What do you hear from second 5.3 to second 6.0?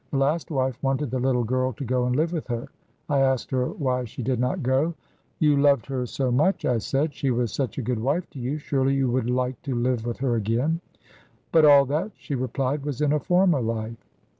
'You loved